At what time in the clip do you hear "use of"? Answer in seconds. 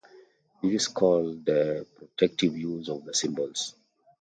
2.57-3.05